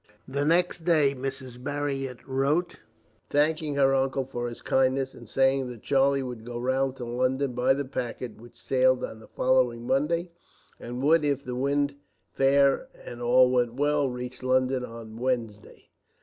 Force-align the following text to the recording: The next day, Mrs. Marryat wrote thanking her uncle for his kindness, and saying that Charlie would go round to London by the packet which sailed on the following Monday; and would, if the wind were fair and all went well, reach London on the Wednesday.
The 0.27 0.43
next 0.43 0.83
day, 0.83 1.13
Mrs. 1.13 1.59
Marryat 1.59 2.27
wrote 2.27 2.77
thanking 3.29 3.75
her 3.75 3.93
uncle 3.93 4.23
for 4.25 4.47
his 4.47 4.63
kindness, 4.63 5.13
and 5.13 5.29
saying 5.29 5.67
that 5.69 5.83
Charlie 5.83 6.23
would 6.23 6.43
go 6.43 6.57
round 6.57 6.95
to 6.95 7.05
London 7.05 7.53
by 7.53 7.75
the 7.75 7.85
packet 7.85 8.41
which 8.41 8.57
sailed 8.59 9.03
on 9.03 9.19
the 9.19 9.27
following 9.27 9.85
Monday; 9.85 10.31
and 10.79 11.03
would, 11.03 11.23
if 11.23 11.45
the 11.45 11.55
wind 11.55 11.91
were 11.91 11.97
fair 12.33 12.87
and 13.05 13.21
all 13.21 13.51
went 13.51 13.75
well, 13.75 14.09
reach 14.09 14.41
London 14.41 14.83
on 14.83 15.17
the 15.17 15.21
Wednesday. 15.21 15.89